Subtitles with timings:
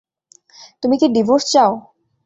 [0.83, 1.71] তুমি কি ডিভোর্স চাও?